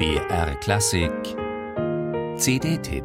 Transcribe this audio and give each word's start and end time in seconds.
BR 0.00 0.54
Klassik 0.60 1.12
CD-Tipp 2.38 3.04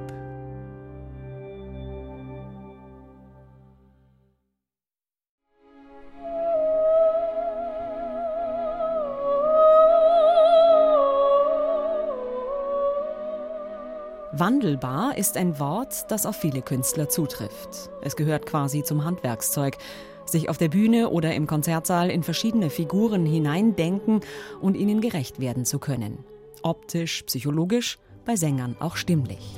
Wandelbar 14.32 15.18
ist 15.18 15.36
ein 15.36 15.60
Wort, 15.60 16.10
das 16.10 16.26
auf 16.26 16.38
viele 16.38 16.62
Künstler 16.62 17.10
zutrifft. 17.10 17.90
Es 18.04 18.16
gehört 18.16 18.46
quasi 18.46 18.84
zum 18.84 19.04
Handwerkszeug. 19.04 19.78
Sich 20.26 20.48
auf 20.48 20.58
der 20.58 20.70
Bühne 20.70 21.10
oder 21.10 21.36
im 21.36 21.46
Konzertsaal 21.46 22.10
in 22.10 22.24
verschiedene 22.24 22.70
Figuren 22.70 23.26
hineindenken 23.26 24.22
und 24.62 24.78
ihnen 24.78 25.02
gerecht 25.02 25.42
werden 25.42 25.66
zu 25.66 25.78
können. 25.78 26.24
Optisch, 26.66 27.22
psychologisch, 27.28 28.00
bei 28.26 28.36
Sängern 28.36 28.76
auch 28.80 28.96
stimmlich. 28.96 29.54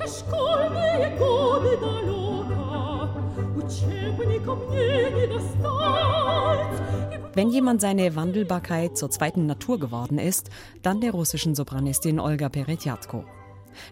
Wenn 7.32 7.48
jemand 7.48 7.80
seine 7.80 8.14
Wandelbarkeit 8.14 8.98
zur 8.98 9.10
zweiten 9.10 9.46
Natur 9.46 9.80
geworden 9.80 10.18
ist, 10.18 10.50
dann 10.82 11.00
der 11.00 11.12
russischen 11.12 11.54
Sopranistin 11.54 12.20
Olga 12.20 12.50
Peretjatko. 12.50 13.24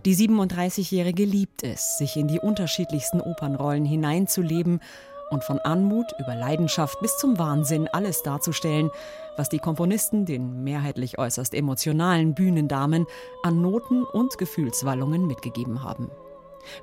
Die 0.04 0.14
37-Jährige 0.14 1.24
liebt 1.24 1.62
es, 1.62 1.96
sich 1.96 2.16
in 2.16 2.28
die 2.28 2.40
unterschiedlichsten 2.40 3.22
Opernrollen 3.22 3.86
hineinzuleben 3.86 4.80
und 5.30 5.44
von 5.44 5.58
Anmut 5.58 6.06
über 6.18 6.34
Leidenschaft 6.34 7.00
bis 7.00 7.16
zum 7.16 7.38
Wahnsinn 7.38 7.88
alles 7.88 8.22
darzustellen, 8.22 8.90
was 9.36 9.48
die 9.48 9.58
Komponisten 9.58 10.24
den 10.24 10.64
mehrheitlich 10.64 11.18
äußerst 11.18 11.54
emotionalen 11.54 12.34
Bühnendamen 12.34 13.06
an 13.42 13.60
Noten 13.60 14.04
und 14.04 14.38
Gefühlswallungen 14.38 15.26
mitgegeben 15.26 15.82
haben. 15.82 16.10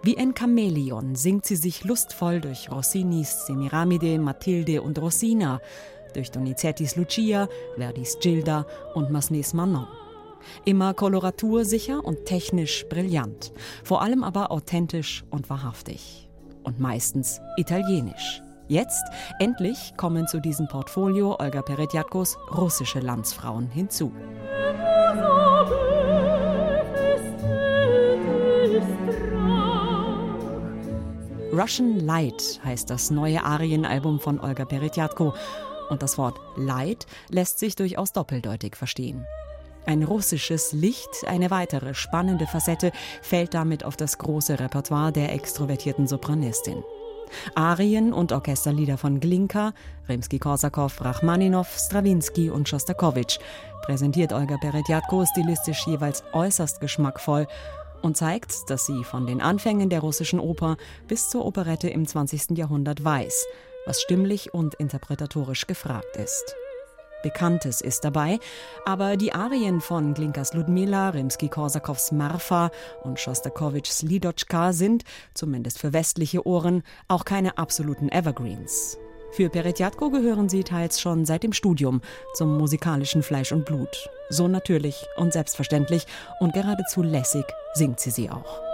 Wie 0.01 0.17
ein 0.17 0.33
Chamäleon 0.37 1.15
singt 1.15 1.45
sie 1.45 1.55
sich 1.55 1.83
lustvoll 1.83 2.41
durch 2.41 2.71
Rossinis 2.71 3.45
Semiramide, 3.45 4.17
Mathilde 4.19 4.81
und 4.81 4.99
Rosina, 4.99 5.59
durch 6.13 6.31
Donizettis 6.31 6.95
Lucia, 6.95 7.49
Verdis 7.75 8.17
Gilda 8.21 8.65
und 8.93 9.11
Masnets 9.11 9.53
Manon. 9.53 9.87
Immer 10.65 10.93
koloratursicher 10.93 12.03
und 12.03 12.25
technisch 12.25 12.85
brillant, 12.89 13.53
vor 13.83 14.01
allem 14.01 14.23
aber 14.23 14.51
authentisch 14.51 15.23
und 15.29 15.49
wahrhaftig. 15.49 16.22
Und 16.63 16.79
meistens 16.79 17.41
italienisch. 17.57 18.41
Jetzt, 18.67 19.03
endlich, 19.39 19.93
kommen 19.97 20.27
zu 20.27 20.39
diesem 20.39 20.67
Portfolio 20.67 21.37
Olga 21.39 21.61
Peretjatkos 21.61 22.37
russische 22.55 22.99
Landsfrauen 22.99 23.69
hinzu. 23.69 24.11
Russian 31.51 31.99
Light 31.99 32.59
heißt 32.65 32.89
das 32.89 33.11
neue 33.11 33.43
Arienalbum 33.43 34.19
von 34.19 34.39
Olga 34.39 34.65
Peretjatko. 34.65 35.35
Und 35.89 36.01
das 36.01 36.17
Wort 36.17 36.39
Light 36.55 37.05
lässt 37.29 37.59
sich 37.59 37.75
durchaus 37.75 38.11
doppeldeutig 38.11 38.75
verstehen. 38.75 39.27
Ein 39.85 40.03
russisches 40.03 40.71
Licht, 40.71 41.25
eine 41.27 41.51
weitere 41.51 41.93
spannende 41.93 42.47
Facette, 42.47 42.91
fällt 43.21 43.53
damit 43.53 43.83
auf 43.83 43.97
das 43.97 44.17
große 44.17 44.59
Repertoire 44.59 45.11
der 45.11 45.33
extrovertierten 45.33 46.07
Sopranistin. 46.07 46.83
Arien 47.55 48.13
und 48.13 48.31
Orchesterlieder 48.31 48.97
von 48.97 49.19
Glinka, 49.19 49.73
Rimsky-Korsakow, 50.07 51.01
Rachmaninow, 51.01 51.67
Strawinski 51.67 52.49
und 52.49 52.69
Schostakowitsch 52.69 53.39
präsentiert 53.83 54.33
Olga 54.33 54.57
Peretjatko 54.57 55.25
stilistisch 55.25 55.85
jeweils 55.87 56.23
äußerst 56.33 56.79
geschmackvoll 56.79 57.47
und 58.01 58.17
zeigt, 58.17 58.69
dass 58.69 58.85
sie 58.85 59.03
von 59.03 59.25
den 59.25 59.41
Anfängen 59.41 59.89
der 59.89 60.01
russischen 60.01 60.39
Oper 60.39 60.77
bis 61.07 61.29
zur 61.29 61.45
Operette 61.45 61.89
im 61.89 62.07
20. 62.07 62.57
Jahrhundert 62.57 63.03
weiß, 63.03 63.45
was 63.85 64.01
stimmlich 64.01 64.53
und 64.53 64.75
interpretatorisch 64.75 65.67
gefragt 65.67 66.15
ist. 66.17 66.55
Bekanntes 67.23 67.81
ist 67.81 68.05
dabei, 68.05 68.39
aber 68.85 69.17
die 69.17 69.33
Arien 69.33 69.81
von 69.81 70.13
Glinkas 70.13 70.53
Ludmila, 70.53 71.09
Rimski-Korsakows 71.09 72.11
Marfa 72.11 72.69
und 73.01 73.19
Schostakowitschs 73.19 74.03
Lidotschka 74.03 74.73
sind, 74.73 75.03
zumindest 75.33 75.79
für 75.79 75.93
westliche 75.93 76.45
Ohren, 76.45 76.83
auch 77.07 77.25
keine 77.25 77.57
absoluten 77.57 78.09
Evergreens. 78.09 78.99
Für 79.31 79.49
Peretjatko 79.49 80.11
gehören 80.11 80.47
sie 80.47 80.63
teils 80.63 81.01
schon 81.01 81.25
seit 81.25 81.41
dem 81.41 81.53
Studium 81.53 82.01
zum 82.35 82.55
musikalischen 82.55 83.23
Fleisch 83.23 83.51
und 83.51 83.65
Blut. 83.65 84.09
So 84.29 84.47
natürlich 84.47 85.07
und 85.17 85.33
selbstverständlich 85.33 86.05
und 86.39 86.53
geradezu 86.53 87.01
lässig 87.01 87.45
singt 87.73 87.99
sie 87.99 88.11
sie 88.11 88.29
auch. 88.29 88.72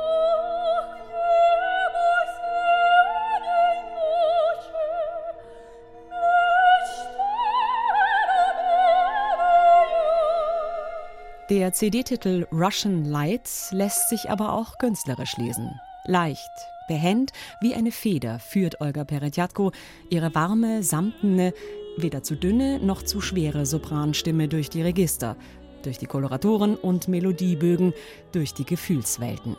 Der 11.50 11.74
CD-Titel 11.74 12.46
Russian 12.52 13.06
Lights 13.06 13.72
lässt 13.72 14.10
sich 14.10 14.30
aber 14.30 14.54
auch 14.54 14.78
künstlerisch 14.78 15.36
lesen. 15.38 15.82
Leicht, 16.06 16.52
behend, 16.88 17.32
wie 17.60 17.74
eine 17.74 17.92
Feder 17.92 18.38
führt 18.38 18.82
Olga 18.82 19.04
Peretjatko 19.04 19.72
ihre 20.12 20.36
warme, 20.36 20.84
samtene, 20.84 21.56
weder 21.98 22.22
zu 22.22 22.36
dünne 22.36 22.78
noch 22.78 23.02
zu 23.02 23.20
schwere 23.20 23.66
Sopranstimme 23.66 24.48
durch 24.48 24.70
die 24.70 24.84
Register, 24.84 25.36
durch 25.82 25.98
die 25.98 26.06
Koloratoren 26.06 26.76
und 26.76 27.08
Melodiebögen, 27.08 27.94
durch 28.32 28.54
die 28.54 28.66
Gefühlswelten. 28.66 29.56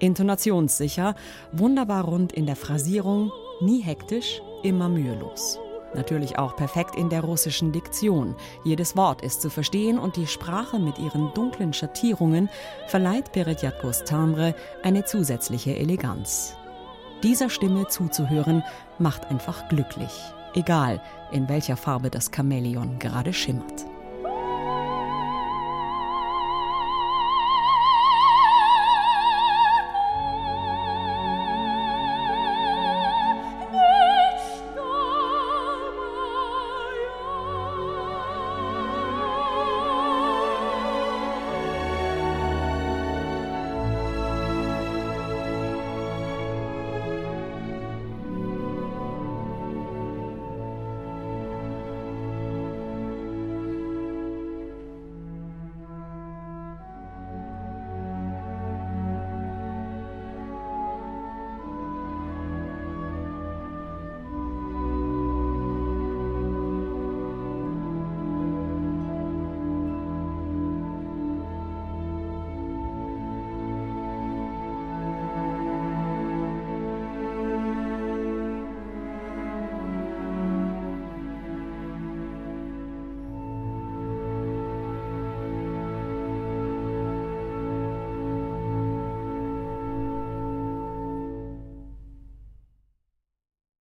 Intonationssicher, 0.00 1.14
wunderbar 1.52 2.04
rund 2.04 2.32
in 2.32 2.46
der 2.46 2.56
Phrasierung, 2.56 3.30
nie 3.60 3.80
hektisch, 3.80 4.42
immer 4.64 4.88
mühelos. 4.88 5.60
Natürlich 5.94 6.38
auch 6.38 6.56
perfekt 6.56 6.96
in 6.96 7.10
der 7.10 7.22
russischen 7.22 7.72
Diktion. 7.72 8.34
Jedes 8.64 8.96
Wort 8.96 9.22
ist 9.22 9.42
zu 9.42 9.50
verstehen 9.50 9.98
und 9.98 10.16
die 10.16 10.26
Sprache 10.26 10.78
mit 10.78 10.98
ihren 10.98 11.32
dunklen 11.34 11.72
Schattierungen 11.72 12.48
verleiht 12.86 13.32
Peretjatkos 13.32 14.04
Timbre 14.04 14.54
eine 14.82 15.04
zusätzliche 15.04 15.76
Eleganz. 15.76 16.56
Dieser 17.22 17.50
Stimme 17.50 17.86
zuzuhören 17.88 18.64
macht 18.98 19.26
einfach 19.30 19.68
glücklich, 19.68 20.12
egal 20.54 21.00
in 21.30 21.48
welcher 21.48 21.76
Farbe 21.76 22.10
das 22.10 22.30
Chamäleon 22.34 22.98
gerade 22.98 23.32
schimmert. 23.32 23.86